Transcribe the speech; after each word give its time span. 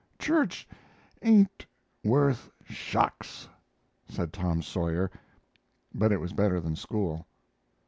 "Church 0.17 0.67
ain't 1.21 1.63
worth 2.03 2.49
shucks," 2.65 3.47
said 4.09 4.33
Tom 4.33 4.63
Sawyer, 4.63 5.11
but 5.93 6.11
it 6.11 6.17
was 6.19 6.33
better 6.33 6.59
than 6.59 6.75
school. 6.75 7.27